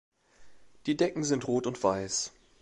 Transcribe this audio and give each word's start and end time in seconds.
Die 0.87 0.97
Decken 0.97 1.23
sind 1.23 1.47
Rot 1.47 1.67
und 1.67 1.83
Weiß. 1.83 2.31